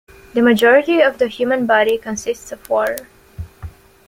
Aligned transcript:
The 0.33 0.41
majority 0.41 0.99
of 1.01 1.19
the 1.19 1.27
human 1.27 1.67
body 1.67 1.95
consists 1.99 2.51
of 2.51 2.67
water. 2.67 3.07